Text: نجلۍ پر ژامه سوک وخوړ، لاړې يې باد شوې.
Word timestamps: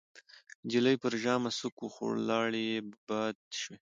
نجلۍ 0.65 0.95
پر 1.01 1.13
ژامه 1.21 1.51
سوک 1.59 1.77
وخوړ، 1.81 2.13
لاړې 2.29 2.61
يې 2.71 2.79
باد 3.07 3.35
شوې. 3.61 3.77